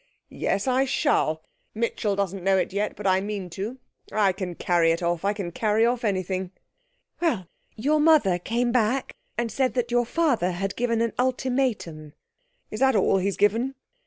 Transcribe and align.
'Yes, 0.29 0.67
I 0.67 0.83
shall; 0.85 1.43
Mitchell 1.75 2.15
doesn't 2.15 2.43
know 2.43 2.57
it 2.57 2.73
yet, 2.73 2.95
but 2.95 3.05
I 3.05 3.21
mean 3.21 3.51
to. 3.51 3.77
I 4.11 4.31
can 4.31 4.55
carry 4.55 4.89
it 4.91 5.03
off. 5.03 5.23
I 5.23 5.31
can 5.33 5.51
carry 5.51 5.85
off 5.85 6.03
anything.' 6.03 6.49
'Well, 7.19 7.45
your 7.75 7.99
mother 7.99 8.39
came 8.39 8.71
back 8.71 9.13
and 9.37 9.51
said 9.51 9.75
that 9.75 9.91
your 9.91 10.07
father 10.07 10.53
had 10.53 10.75
given 10.75 11.01
an 11.03 11.13
ultimatum.' 11.19 12.13
'Is 12.71 12.79
that 12.79 12.95
all 12.95 13.19
he's 13.19 13.37
given?' 13.37 13.75